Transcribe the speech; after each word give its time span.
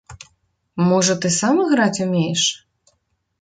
Можа 0.91 1.13
ты 1.25 1.31
сам 1.41 1.61
іграць 1.65 2.01
умееш? 2.07 2.47